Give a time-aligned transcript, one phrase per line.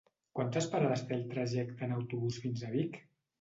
[0.37, 2.99] Quantes parades té el trajecte en autobús fins a Vic?